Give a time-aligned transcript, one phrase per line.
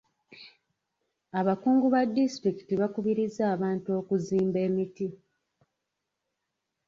[1.39, 5.07] Abakungu ba disitulikiti bakubirizza abantu okuzimba emiti.